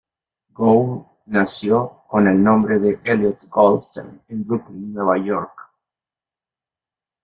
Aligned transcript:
Gould 0.55 1.05
nació 1.27 2.01
con 2.07 2.25
el 2.27 2.41
nombre 2.43 2.79
de 2.79 2.99
Elliott 3.03 3.45
Goldstein 3.49 4.19
en 4.29 4.43
Brooklyn, 4.47 4.93
Nueva 4.95 5.15
York. 5.23 5.69